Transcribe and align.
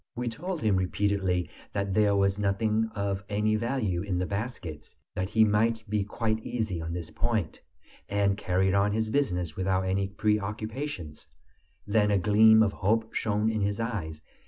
We 0.15 0.29
told 0.29 0.61
him 0.61 0.77
repeatedly 0.77 1.47
that 1.73 1.93
there 1.93 2.15
was 2.15 2.39
nothing 2.39 2.89
of 2.95 3.23
any 3.29 3.55
value 3.55 4.01
in 4.01 4.17
the 4.17 4.25
baskets, 4.25 4.95
that 5.13 5.29
he 5.29 5.43
might 5.45 5.83
be 5.87 6.03
quite 6.03 6.43
easy 6.43 6.81
on 6.81 6.91
this 6.93 7.11
point, 7.11 7.61
and 8.09 8.35
carry 8.35 8.73
on 8.73 8.93
his 8.93 9.11
business 9.11 9.55
without 9.55 9.83
any 9.85 10.07
preoccupations. 10.07 11.27
Then 11.85 12.09
a 12.09 12.17
gleam 12.17 12.63
of 12.63 12.73
hope 12.73 13.13
shone 13.13 13.47
in 13.47 13.61
his 13.61 13.79
eyes. 13.79 14.23